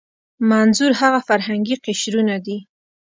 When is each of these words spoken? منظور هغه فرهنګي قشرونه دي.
منظور 0.49 0.91
هغه 1.01 1.19
فرهنګي 1.27 1.75
قشرونه 1.85 2.35
دي. 2.45 2.57